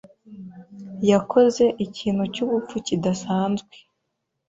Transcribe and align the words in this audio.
yakoze 1.11 1.65
ikintu 1.85 2.23
cyubupfu 2.33 2.75
kidasanzwe. 2.87 3.73